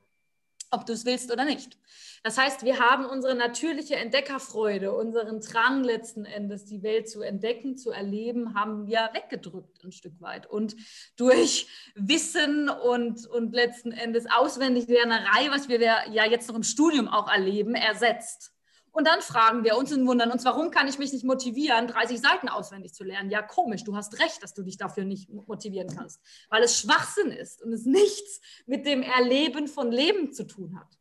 [0.74, 1.78] ob du es willst oder nicht.
[2.24, 7.76] Das heißt, wir haben unsere natürliche Entdeckerfreude, unseren Drang letzten Endes, die Welt zu entdecken,
[7.78, 10.76] zu erleben, haben wir weggedrückt ein Stück weit und
[11.18, 17.30] durch Wissen und, und letzten Endes Auswendiglernerei, was wir ja jetzt noch im Studium auch
[17.30, 18.53] erleben, ersetzt.
[18.94, 22.22] Und dann fragen wir uns und wundern uns, warum kann ich mich nicht motivieren, 30
[22.22, 23.32] Seiten auswendig zu lernen?
[23.32, 27.32] Ja, komisch, du hast recht, dass du dich dafür nicht motivieren kannst, weil es Schwachsinn
[27.32, 31.00] ist und es nichts mit dem Erleben von Leben zu tun hat.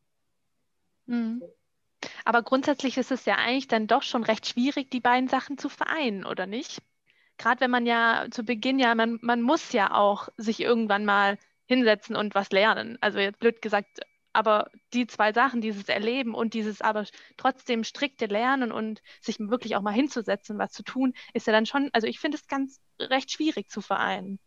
[1.05, 1.43] Mhm.
[2.25, 5.69] Aber grundsätzlich ist es ja eigentlich dann doch schon recht schwierig, die beiden Sachen zu
[5.69, 6.81] vereinen, oder nicht?
[7.37, 11.39] Gerade wenn man ja zu Beginn ja, man, man muss ja auch sich irgendwann mal
[11.67, 12.97] hinsetzen und was lernen.
[13.03, 14.01] Also jetzt blöd gesagt,
[14.33, 17.05] aber die zwei Sachen, dieses Erleben und dieses aber
[17.37, 21.67] trotzdem strikte Lernen und sich wirklich auch mal hinzusetzen, was zu tun, ist ja dann
[21.67, 24.39] schon, also ich finde es ganz recht schwierig zu vereinen.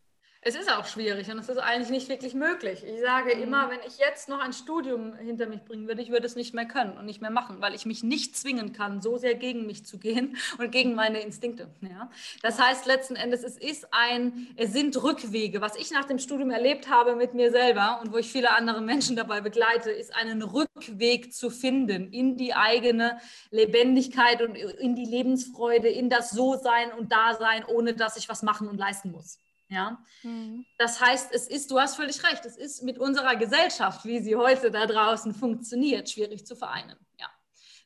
[0.47, 2.83] Es ist auch schwierig und es ist eigentlich nicht wirklich möglich.
[2.85, 3.41] Ich sage mhm.
[3.41, 6.53] immer, wenn ich jetzt noch ein Studium hinter mich bringen würde, ich würde es nicht
[6.53, 9.65] mehr können und nicht mehr machen, weil ich mich nicht zwingen kann, so sehr gegen
[9.65, 11.67] mich zu gehen und gegen meine Instinkte.
[11.81, 12.11] Ja?
[12.43, 15.61] Das heißt letzten Endes, es ist ein, es sind Rückwege.
[15.61, 18.81] Was ich nach dem Studium erlebt habe mit mir selber und wo ich viele andere
[18.81, 23.17] Menschen dabei begleite, ist einen Rückweg zu finden in die eigene
[23.49, 28.67] Lebendigkeit und in die Lebensfreude, in das So-Sein und Dasein, ohne dass ich was machen
[28.67, 29.39] und leisten muss.
[29.67, 30.65] Ja, mhm.
[30.77, 34.35] das heißt, es ist, du hast völlig recht, es ist mit unserer Gesellschaft, wie sie
[34.35, 36.95] heute da draußen funktioniert, schwierig zu vereinen.
[37.19, 37.27] Ja,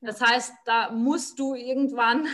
[0.02, 2.28] das heißt, da musst du irgendwann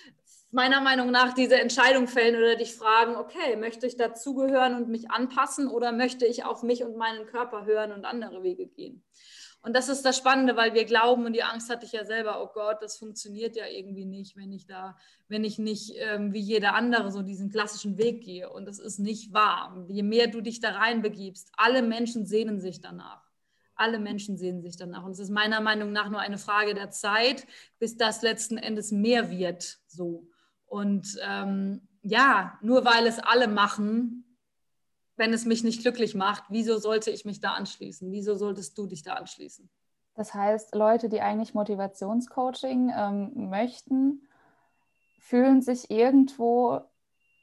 [0.50, 5.10] meiner Meinung nach diese Entscheidung fällen oder dich fragen, okay, möchte ich dazugehören und mich
[5.10, 9.04] anpassen oder möchte ich auf mich und meinen Körper hören und andere Wege gehen?
[9.66, 12.40] Und das ist das Spannende, weil wir glauben, und die Angst hatte ich ja selber,
[12.40, 16.38] oh Gott, das funktioniert ja irgendwie nicht, wenn ich da, wenn ich nicht ähm, wie
[16.38, 18.48] jeder andere so diesen klassischen Weg gehe.
[18.48, 19.84] Und das ist nicht wahr.
[19.88, 23.24] Je mehr du dich da reinbegibst, alle Menschen sehnen sich danach.
[23.74, 25.02] Alle Menschen sehnen sich danach.
[25.02, 27.44] Und es ist meiner Meinung nach nur eine Frage der Zeit,
[27.80, 29.78] bis das letzten Endes mehr wird.
[29.88, 30.28] So.
[30.66, 34.25] Und ähm, ja, nur weil es alle machen,
[35.16, 38.10] wenn es mich nicht glücklich macht, wieso sollte ich mich da anschließen?
[38.12, 39.68] Wieso solltest du dich da anschließen?
[40.14, 44.26] Das heißt, Leute, die eigentlich Motivationscoaching ähm, möchten,
[45.20, 46.80] fühlen sich irgendwo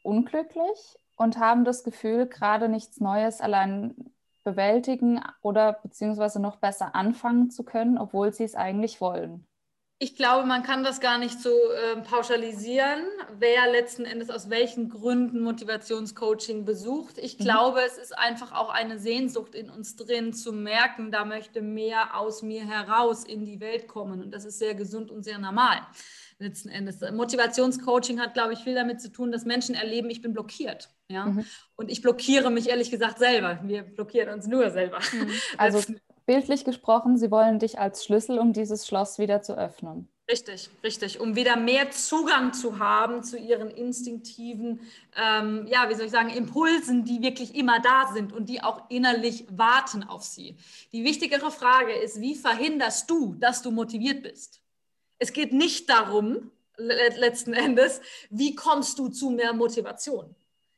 [0.02, 3.96] unglücklich und haben das Gefühl, gerade nichts Neues allein
[4.44, 9.46] bewältigen oder beziehungsweise noch besser anfangen zu können, obwohl sie es eigentlich wollen.
[10.00, 13.06] Ich glaube, man kann das gar nicht so äh, pauschalisieren,
[13.38, 17.18] wer letzten Endes aus welchen Gründen Motivationscoaching besucht.
[17.18, 17.44] Ich mhm.
[17.44, 22.18] glaube, es ist einfach auch eine Sehnsucht in uns drin, zu merken, da möchte mehr
[22.18, 24.22] aus mir heraus in die Welt kommen.
[24.22, 25.80] Und das ist sehr gesund und sehr normal
[26.40, 27.00] letzten Endes.
[27.00, 30.90] Motivationscoaching hat, glaube ich, viel damit zu tun, dass Menschen erleben, ich bin blockiert.
[31.08, 31.26] Ja?
[31.26, 31.46] Mhm.
[31.76, 33.60] Und ich blockiere mich ehrlich gesagt selber.
[33.64, 35.00] Wir blockieren uns nur selber.
[35.12, 35.32] Mhm.
[35.58, 35.82] Also
[36.26, 40.08] bildlich gesprochen, sie wollen dich als Schlüssel, um dieses Schloss wieder zu öffnen.
[40.32, 44.80] Richtig, richtig, um wieder mehr Zugang zu haben zu ihren instinktiven,
[45.18, 48.90] ähm, ja, wie soll ich sagen, Impulsen, die wirklich immer da sind und die auch
[48.90, 50.56] innerlich warten auf sie.
[50.94, 54.62] Die wichtigere Frage ist, wie verhinderst du, dass du motiviert bist?
[55.20, 60.34] Es geht nicht darum, letzten Endes, wie kommst du zu mehr Motivation?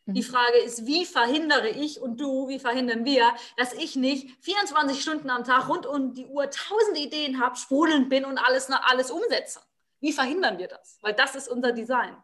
[0.07, 0.25] Die mhm.
[0.25, 5.31] Frage ist, wie verhindere ich und du, wie verhindern wir, dass ich nicht 24 Stunden
[5.31, 9.09] am Tag rund um die Uhr tausend Ideen habe, sprudelnd bin und alles nach alles
[9.09, 9.61] umsetze?
[9.99, 10.99] Wie verhindern wir das?
[11.01, 12.15] Weil das ist unser Design.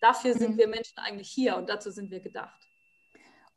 [0.00, 0.58] Dafür sind mhm.
[0.58, 2.58] wir Menschen eigentlich hier und dazu sind wir gedacht.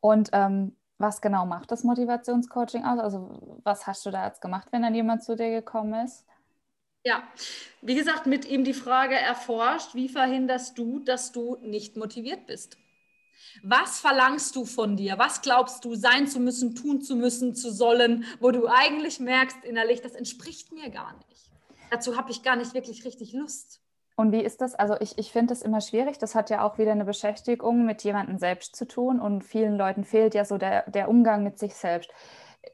[0.00, 2.98] Und ähm, was genau macht das Motivationscoaching aus?
[2.98, 6.26] Also was hast du da jetzt gemacht, wenn dann jemand zu dir gekommen ist?
[7.06, 7.22] Ja,
[7.80, 12.78] wie gesagt, mit ihm die Frage erforscht, wie verhinderst du, dass du nicht motiviert bist?
[13.62, 15.18] Was verlangst du von dir?
[15.18, 19.64] Was glaubst du sein zu müssen, tun zu müssen, zu sollen, wo du eigentlich merkst
[19.64, 21.50] innerlich, das entspricht mir gar nicht.
[21.90, 23.80] Dazu habe ich gar nicht wirklich richtig Lust.
[24.16, 24.74] Und wie ist das?
[24.74, 26.18] Also ich, ich finde das immer schwierig.
[26.18, 29.20] Das hat ja auch wieder eine Beschäftigung mit jemandem selbst zu tun.
[29.20, 32.10] Und vielen Leuten fehlt ja so der, der Umgang mit sich selbst.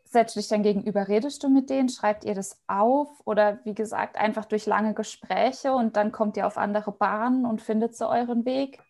[0.04, 4.16] Setzt dich dann gegenüber, redest du mit denen, schreibt ihr das auf oder wie gesagt,
[4.16, 8.44] einfach durch lange Gespräche und dann kommt ihr auf andere Bahnen und findet so euren
[8.44, 8.80] Weg?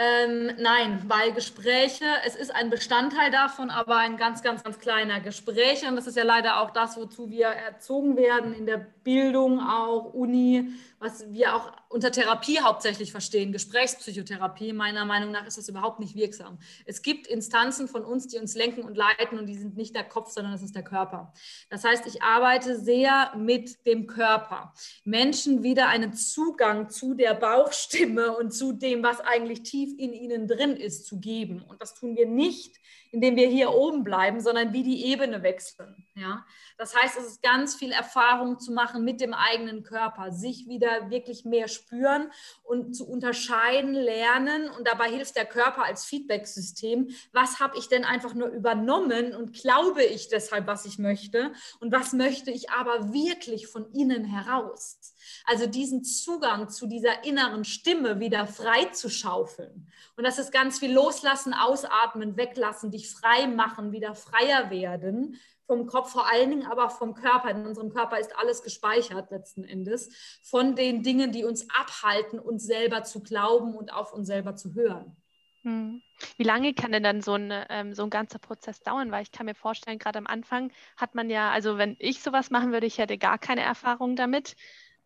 [0.00, 5.18] Ähm, nein, weil Gespräche, es ist ein Bestandteil davon, aber ein ganz, ganz, ganz kleiner
[5.18, 5.88] Gespräche.
[5.88, 10.14] Und das ist ja leider auch das, wozu wir erzogen werden in der Bildung, auch
[10.14, 10.68] Uni,
[11.00, 14.72] was wir auch unter Therapie hauptsächlich verstehen, Gesprächspsychotherapie.
[14.72, 16.58] Meiner Meinung nach ist das überhaupt nicht wirksam.
[16.86, 20.04] Es gibt Instanzen von uns, die uns lenken und leiten und die sind nicht der
[20.04, 21.32] Kopf, sondern das ist der Körper.
[21.70, 24.72] Das heißt, ich arbeite sehr mit dem Körper.
[25.04, 30.48] Menschen wieder einen Zugang zu der Bauchstimme und zu dem, was eigentlich tief in ihnen
[30.48, 31.62] drin ist, zu geben.
[31.62, 36.06] Und das tun wir nicht, indem wir hier oben bleiben, sondern wie die Ebene wechseln.
[36.14, 36.44] Ja?
[36.76, 41.10] Das heißt, es ist ganz viel Erfahrung zu machen mit dem eigenen Körper, sich wieder
[41.10, 42.30] wirklich mehr spüren
[42.62, 44.70] und zu unterscheiden lernen.
[44.70, 47.08] Und dabei hilft der Körper als Feedback-System.
[47.32, 51.52] Was habe ich denn einfach nur übernommen und glaube ich deshalb, was ich möchte?
[51.80, 55.14] Und was möchte ich aber wirklich von innen heraus?
[55.50, 59.88] Also diesen Zugang zu dieser inneren Stimme wieder frei zu schaufeln.
[60.14, 65.86] Und das ist ganz viel loslassen, ausatmen, weglassen, dich frei machen, wieder freier werden vom
[65.86, 67.50] Kopf vor allen Dingen, aber vom Körper.
[67.50, 70.10] In unserem Körper ist alles gespeichert letzten Endes
[70.42, 74.74] von den Dingen, die uns abhalten, uns selber zu glauben und auf uns selber zu
[74.74, 75.16] hören.
[75.62, 76.02] Hm.
[76.36, 79.10] Wie lange kann denn dann so ein, ähm, so ein ganzer Prozess dauern?
[79.10, 82.50] Weil ich kann mir vorstellen, gerade am Anfang hat man ja, also wenn ich sowas
[82.50, 84.56] machen würde, ich hätte gar keine Erfahrung damit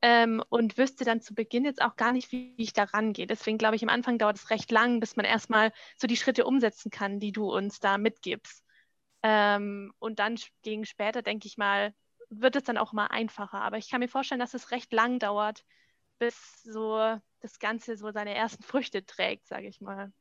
[0.02, 3.26] ähm, und wüsste dann zu Beginn jetzt auch gar nicht, wie, ich da rangehe.
[3.26, 6.44] Deswegen glaube ich, am Anfang dauert es recht lang, bis man erstmal so die Schritte
[6.44, 8.64] umsetzen kann, die du uns da mitgibst.
[9.22, 11.94] Ähm, und dann gegen später, denke ich mal,
[12.30, 13.60] wird es dann auch mal einfacher.
[13.62, 15.64] Aber ich kann mir vorstellen, dass es recht lang dauert,
[16.18, 20.12] bis so das Ganze so seine ersten Früchte trägt, sage ich mal.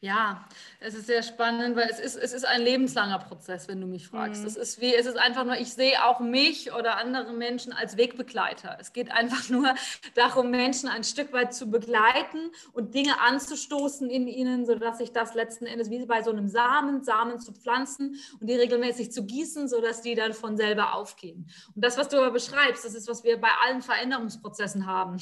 [0.00, 0.46] Ja,
[0.78, 4.06] es ist sehr spannend, weil es ist, es ist ein lebenslanger Prozess, wenn du mich
[4.06, 4.42] fragst.
[4.42, 4.46] Mhm.
[4.46, 7.96] Es ist wie, es ist einfach nur, ich sehe auch mich oder andere Menschen als
[7.96, 8.78] Wegbegleiter.
[8.80, 9.74] Es geht einfach nur
[10.14, 15.34] darum, Menschen ein Stück weit zu begleiten und Dinge anzustoßen in ihnen, sodass sich das
[15.34, 19.66] letzten Endes wie bei so einem Samen, Samen zu pflanzen und die regelmäßig zu gießen,
[19.66, 21.50] sodass die dann von selber aufgehen.
[21.74, 25.16] Und das, was du aber beschreibst, das ist, was wir bei allen Veränderungsprozessen haben.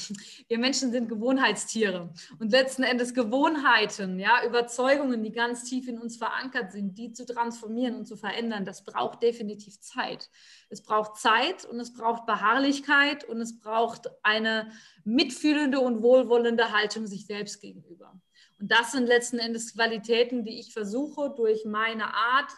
[0.49, 5.99] Wir Menschen sind Gewohnheitstiere und letzten Endes Gewohnheiten, ja, über Überzeugungen, die ganz tief in
[5.99, 10.29] uns verankert sind, die zu transformieren und zu verändern, das braucht definitiv Zeit.
[10.71, 14.73] Es braucht Zeit und es braucht Beharrlichkeit und es braucht eine
[15.05, 18.21] mitfühlende und wohlwollende Haltung sich selbst gegenüber.
[18.59, 22.51] Und das sind letzten Endes Qualitäten, die ich versuche durch meine Art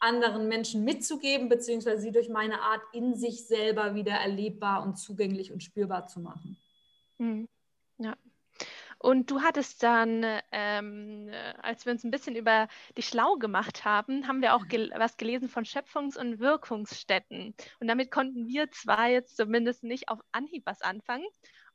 [0.00, 5.50] anderen Menschen mitzugeben, beziehungsweise sie durch meine Art in sich selber wieder erlebbar und zugänglich
[5.50, 6.58] und spürbar zu machen.
[7.18, 7.48] Hm.
[9.04, 14.26] Und du hattest dann, ähm, als wir uns ein bisschen über dich schlau gemacht haben,
[14.26, 17.54] haben wir auch gel was gelesen von Schöpfungs- und Wirkungsstätten.
[17.80, 21.26] Und damit konnten wir zwar jetzt zumindest nicht auf Anhieb was anfangen.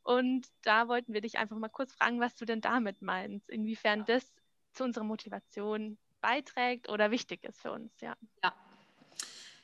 [0.02, 4.06] Und da wollten wir dich einfach mal kurz fragen, was du denn damit meinst, inwiefern
[4.08, 4.34] das
[4.74, 7.92] zu unserer Motivation beiträgt oder wichtig ist für uns.
[8.02, 8.15] Ja.
[8.44, 8.56] ja.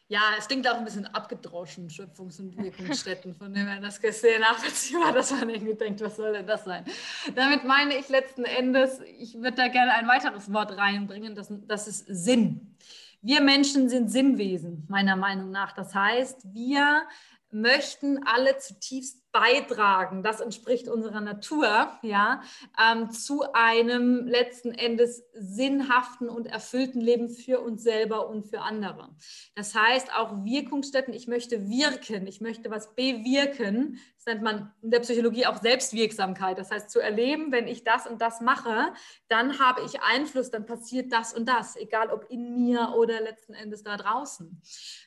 [0.08, 4.39] Ja, es klingt auch ein bisschen abgedroschen, Schöpfungs- und Wirkungsstätten, von dem her das sehr
[4.39, 6.86] nachvollziehbar, dass man irgendwie denkt, was soll denn das sein?
[7.34, 11.88] Damit meine ich letzten Endes, ich würde da gerne ein weiteres Wort reinbringen, das, das
[11.88, 12.76] ist Sinn.
[13.22, 15.72] Wir Menschen sind Sinnwesen, meiner Meinung nach.
[15.72, 17.08] Das heißt, wir
[17.50, 22.41] möchten alle zutiefst beitragen, das entspricht unserer Natur, ja,
[22.82, 29.10] ähm, zu einem letzten Endes sinnhaften und erfüllten Leben für uns selber und für andere.
[29.54, 34.89] Das heißt auch Wirkungsstätten, ich möchte wirken, ich möchte was bewirken, das nennt man in
[34.89, 36.58] der Psychologie auch Selbstwirksamkeit.
[36.58, 38.93] Das heißt zu erleben, wenn ich das und das mache,
[39.28, 43.54] dann habe ich Einfluss, dann passiert das und das, egal ob in mir oder letzten
[43.54, 44.62] Endes da draußen.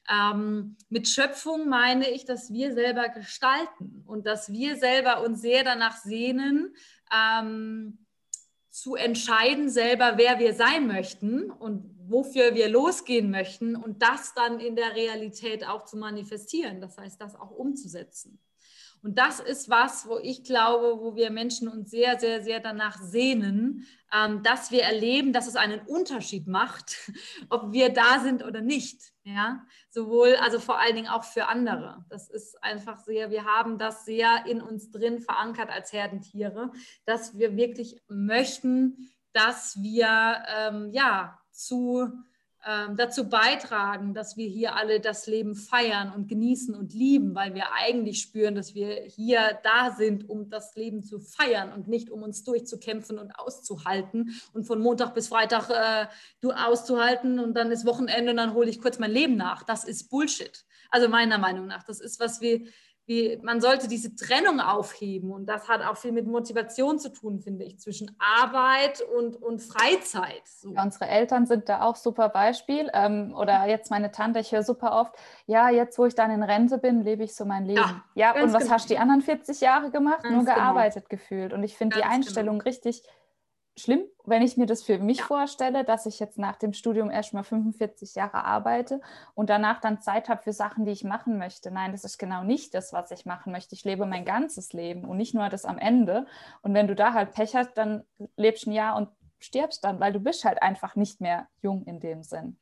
[0.09, 5.40] Ähm, mit Schöpfung meine ich, dass wir selber gestalten und und dass wir selber uns
[5.40, 6.74] sehr danach sehnen,
[7.14, 8.04] ähm,
[8.68, 14.59] zu entscheiden selber, wer wir sein möchten und wofür wir losgehen möchten und das dann
[14.59, 18.40] in der Realität auch zu manifestieren, das heißt, das auch umzusetzen.
[19.03, 23.01] Und das ist was, wo ich glaube, wo wir Menschen uns sehr, sehr, sehr danach
[23.01, 26.97] sehnen, ähm, dass wir erleben, dass es einen Unterschied macht,
[27.51, 29.13] ob wir da sind oder nicht.
[29.25, 32.05] Ja, sowohl, also vor allen Dingen auch für andere.
[32.09, 36.73] Das ist einfach sehr, wir haben das sehr in uns drin verankert als Herdentiere,
[37.05, 42.11] dass wir wirklich möchten, dass wir ähm, ja zu
[42.96, 47.72] dazu beitragen, dass wir hier alle das Leben feiern und genießen und lieben, weil wir
[47.72, 52.22] eigentlich spüren, dass wir hier da sind, um das Leben zu feiern und nicht um
[52.22, 56.07] uns durchzukämpfen und auszuhalten und von Montag bis Freitag äh,
[56.46, 59.62] auszuhalten und dann ist Wochenende und dann hole ich kurz mein Leben nach.
[59.62, 60.66] Das ist Bullshit.
[60.90, 62.66] Also meiner Meinung nach, das ist was wir
[63.09, 65.33] wie, man sollte diese Trennung aufheben.
[65.33, 69.61] Und das hat auch viel mit Motivation zu tun, finde ich, zwischen Arbeit und, und
[69.61, 70.42] Freizeit.
[70.44, 70.75] So.
[70.75, 72.90] Ja, unsere Eltern sind da auch super Beispiel.
[72.92, 75.14] Ähm, oder jetzt meine Tante, ich höre super oft,
[75.47, 77.81] ja, jetzt wo ich dann in Rente bin, lebe ich so mein Leben.
[78.14, 78.75] Ja, ja und was genau.
[78.75, 80.25] hast du die anderen 40 Jahre gemacht?
[80.25, 80.57] Ganz Nur genau.
[80.57, 81.21] gearbeitet genau.
[81.21, 81.55] gefühlt.
[81.55, 82.68] Und ich finde die Einstellung genau.
[82.68, 83.03] richtig
[83.79, 85.25] schlimm, wenn ich mir das für mich ja.
[85.25, 89.01] vorstelle, dass ich jetzt nach dem Studium erst mal 45 Jahre arbeite
[89.35, 91.71] und danach dann Zeit habe für Sachen, die ich machen möchte.
[91.71, 93.75] Nein, das ist genau nicht das, was ich machen möchte.
[93.75, 96.27] Ich lebe mein ganzes Leben und nicht nur das am Ende.
[96.62, 98.05] Und wenn du da halt Pech hast, dann
[98.37, 101.85] lebst du ein Jahr und stirbst dann, weil du bist halt einfach nicht mehr jung
[101.85, 102.59] in dem Sinn.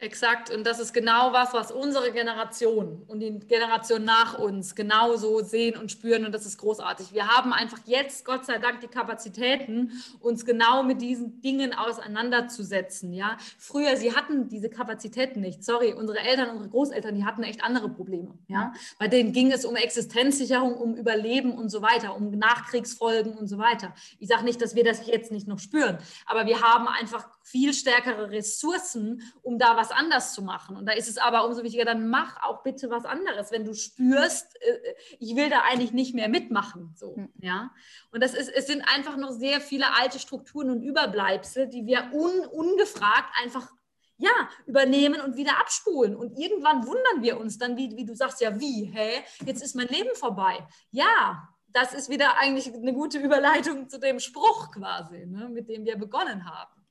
[0.00, 0.50] Exakt.
[0.50, 5.78] Und das ist genau was, was unsere Generation und die Generation nach uns genauso sehen
[5.78, 6.26] und spüren.
[6.26, 7.14] Und das ist großartig.
[7.14, 13.14] Wir haben einfach jetzt, Gott sei Dank, die Kapazitäten, uns genau mit diesen Dingen auseinanderzusetzen.
[13.14, 13.38] Ja?
[13.56, 15.64] Früher, sie hatten diese Kapazitäten nicht.
[15.64, 18.36] Sorry, unsere Eltern, unsere Großeltern, die hatten echt andere Probleme.
[18.48, 18.72] Ja?
[18.98, 23.58] Bei denen ging es um Existenzsicherung, um Überleben und so weiter, um Nachkriegsfolgen und so
[23.58, 23.94] weiter.
[24.18, 27.74] Ich sage nicht, dass wir das jetzt nicht noch spüren, aber wir haben einfach viel
[27.74, 30.76] stärkere Ressourcen, um da was anders zu machen.
[30.76, 33.74] Und da ist es aber umso wichtiger, dann mach auch bitte was anderes, wenn du
[33.74, 36.94] spürst, äh, ich will da eigentlich nicht mehr mitmachen.
[36.96, 37.28] So, hm.
[37.40, 37.70] ja.
[38.10, 42.10] Und das ist, es sind einfach noch sehr viele alte Strukturen und Überbleibsel, die wir
[42.14, 43.70] un, ungefragt einfach
[44.16, 44.30] ja,
[44.64, 46.16] übernehmen und wieder abspulen.
[46.16, 49.22] Und irgendwann wundern wir uns dann, wie, wie du sagst, ja, wie, hä?
[49.44, 50.66] Jetzt ist mein Leben vorbei.
[50.92, 55.84] Ja, das ist wieder eigentlich eine gute Überleitung zu dem Spruch quasi, ne, mit dem
[55.84, 56.83] wir begonnen haben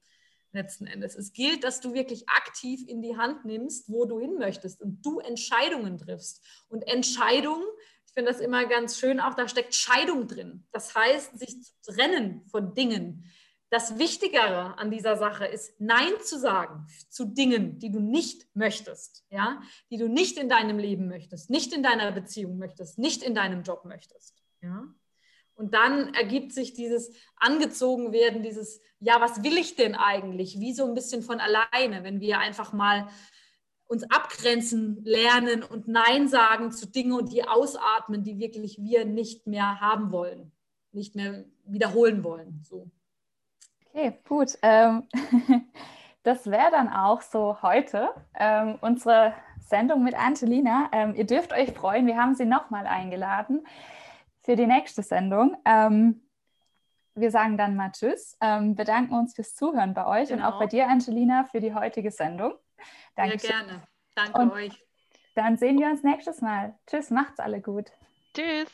[0.54, 1.16] letzten Endes.
[1.16, 5.06] Es gilt, dass du wirklich aktiv in die Hand nimmst, wo du hin möchtest und
[5.06, 6.44] du Entscheidungen triffst.
[6.70, 7.66] Und Entscheidungen,
[8.06, 10.66] ich finde das immer ganz schön, auch da steckt Scheidung drin.
[10.72, 13.26] Das heißt, sich zu trennen von Dingen.
[13.70, 19.26] Das Wichtigere an dieser Sache ist, Nein zu sagen zu Dingen, die du nicht möchtest,
[19.32, 23.34] ja, die du nicht in deinem Leben möchtest, nicht in deiner Beziehung möchtest, nicht in
[23.34, 24.94] deinem Job möchtest, ja.
[25.56, 30.60] Und dann ergibt sich dieses angezogen werden, dieses, ja, was will ich denn eigentlich?
[30.60, 33.08] Wie so ein bisschen von alleine, wenn wir einfach mal
[33.86, 39.46] uns abgrenzen lernen und Nein sagen zu Dingen und die ausatmen, die wirklich wir nicht
[39.46, 40.52] mehr haben wollen,
[40.92, 42.64] nicht mehr wiederholen wollen.
[42.64, 42.90] So.
[43.88, 44.58] Okay, gut.
[44.64, 45.08] Ähm,
[46.24, 49.36] das wäre dann auch so heute ähm, unsere
[49.68, 50.90] Sendung mit Angelina.
[50.92, 53.64] Ähm, ihr dürft euch freuen, wir haben sie nochmal eingeladen
[54.44, 55.58] für die nächste Sendung.
[55.66, 56.22] Ähm,
[57.16, 60.48] wir sagen dann mal Tschüss, ähm, bedanken uns fürs Zuhören bei euch genau.
[60.48, 62.54] und auch bei dir, Angelina, für die heutige Sendung.
[63.16, 63.40] Danke.
[63.40, 63.84] Sehr gerne.
[64.16, 64.84] Danke und euch.
[65.36, 66.78] Dann sehen wir uns nächstes Mal.
[66.88, 67.92] Tschüss, macht's alle gut.
[68.34, 68.70] Tschüss.